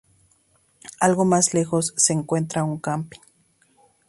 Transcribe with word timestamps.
Algo 0.99 1.25
más 1.25 1.53
lejos 1.53 1.93
se 1.95 2.13
encuentra 2.13 2.63
un 2.63 2.79
camping. 2.79 3.19